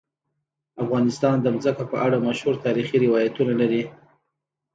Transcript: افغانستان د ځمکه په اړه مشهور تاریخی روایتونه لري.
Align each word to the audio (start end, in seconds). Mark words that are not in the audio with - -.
افغانستان 0.83 1.35
د 1.41 1.47
ځمکه 1.63 1.85
په 1.91 1.97
اړه 2.05 2.17
مشهور 2.27 2.55
تاریخی 2.65 2.97
روایتونه 3.05 3.53
لري. 3.61 3.83